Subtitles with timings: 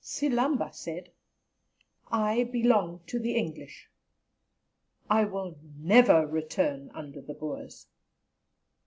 [0.03, 1.11] Silamba said:
[2.11, 3.87] "I belong to the English.
[5.11, 7.85] I will never return under the Boers.